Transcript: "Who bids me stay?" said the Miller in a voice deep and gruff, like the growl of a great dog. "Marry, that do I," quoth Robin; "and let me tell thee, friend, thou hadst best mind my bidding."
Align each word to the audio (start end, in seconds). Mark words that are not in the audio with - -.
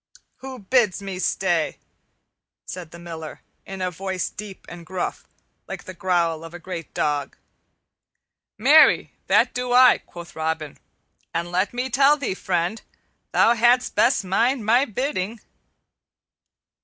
"Who 0.37 0.57
bids 0.57 0.99
me 0.99 1.19
stay?" 1.19 1.77
said 2.65 2.89
the 2.89 2.97
Miller 2.97 3.41
in 3.67 3.83
a 3.83 3.91
voice 3.91 4.31
deep 4.31 4.65
and 4.67 4.83
gruff, 4.83 5.27
like 5.67 5.83
the 5.83 5.93
growl 5.93 6.43
of 6.43 6.55
a 6.55 6.59
great 6.59 6.91
dog. 6.95 7.37
"Marry, 8.57 9.11
that 9.27 9.53
do 9.53 9.73
I," 9.73 9.99
quoth 9.99 10.35
Robin; 10.35 10.79
"and 11.35 11.51
let 11.51 11.71
me 11.71 11.87
tell 11.91 12.17
thee, 12.17 12.33
friend, 12.33 12.81
thou 13.31 13.53
hadst 13.53 13.93
best 13.93 14.23
mind 14.25 14.65
my 14.65 14.85
bidding." 14.85 15.39